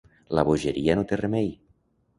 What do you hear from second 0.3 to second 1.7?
La bogeria no té remei.